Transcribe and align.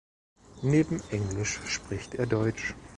Neben 0.63 0.99
englisch 1.11 1.59
spricht 1.67 2.15
er 2.15 2.25
deutsch. 2.25 2.73